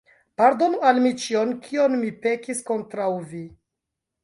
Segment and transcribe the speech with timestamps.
[0.41, 3.47] Pardonu al mi ĉion, kion mi pekis kontraŭ vi!